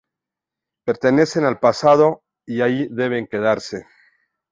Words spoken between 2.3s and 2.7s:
y